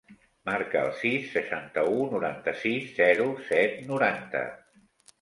[0.49, 4.47] Marca el sis, seixanta-u, noranta-sis, zero, set, noranta.